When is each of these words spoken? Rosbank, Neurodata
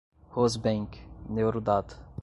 Rosbank, 0.35 0.97
Neurodata 1.29 1.97